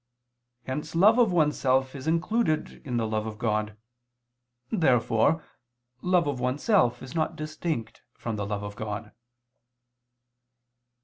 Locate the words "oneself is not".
6.39-7.35